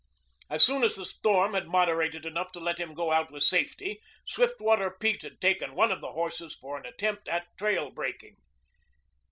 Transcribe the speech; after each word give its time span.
As 0.49 0.63
soon 0.65 0.83
as 0.83 0.95
the 0.95 1.05
storm 1.05 1.53
had 1.53 1.67
moderated 1.67 2.25
enough 2.25 2.51
to 2.53 2.59
let 2.59 2.79
him 2.79 2.95
go 2.95 3.11
out 3.11 3.29
with 3.29 3.43
safety, 3.43 4.01
Swiftwater 4.25 4.89
Pete 4.89 5.21
had 5.21 5.39
taken 5.39 5.75
one 5.75 5.91
of 5.91 6.01
the 6.01 6.13
horses 6.13 6.55
for 6.55 6.75
an 6.75 6.87
attempt 6.87 7.27
at 7.27 7.55
trail 7.55 7.91
breaking. 7.91 8.37